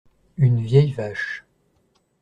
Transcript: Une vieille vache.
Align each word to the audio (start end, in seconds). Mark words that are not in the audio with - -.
Une 0.37 0.61
vieille 0.65 0.93
vache. 0.93 1.45